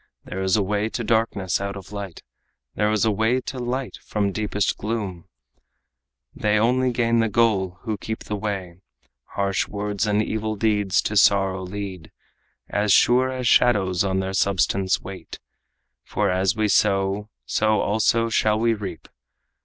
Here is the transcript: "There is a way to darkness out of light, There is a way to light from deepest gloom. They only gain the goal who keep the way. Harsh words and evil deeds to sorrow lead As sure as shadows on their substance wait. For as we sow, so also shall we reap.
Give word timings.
"There 0.25 0.41
is 0.41 0.57
a 0.57 0.63
way 0.63 0.89
to 0.89 1.03
darkness 1.03 1.61
out 1.61 1.75
of 1.75 1.91
light, 1.91 2.23
There 2.73 2.89
is 2.91 3.05
a 3.05 3.11
way 3.11 3.39
to 3.41 3.59
light 3.59 3.97
from 4.03 4.31
deepest 4.31 4.75
gloom. 4.79 5.25
They 6.33 6.57
only 6.57 6.91
gain 6.91 7.19
the 7.19 7.29
goal 7.29 7.77
who 7.81 7.99
keep 7.99 8.23
the 8.23 8.35
way. 8.35 8.81
Harsh 9.35 9.67
words 9.67 10.07
and 10.07 10.23
evil 10.23 10.55
deeds 10.55 11.03
to 11.03 11.15
sorrow 11.15 11.61
lead 11.61 12.11
As 12.67 12.91
sure 12.91 13.29
as 13.31 13.47
shadows 13.47 14.03
on 14.03 14.21
their 14.21 14.33
substance 14.33 14.99
wait. 14.99 15.37
For 16.03 16.31
as 16.31 16.55
we 16.55 16.67
sow, 16.67 17.29
so 17.45 17.79
also 17.81 18.27
shall 18.29 18.57
we 18.57 18.73
reap. 18.73 19.07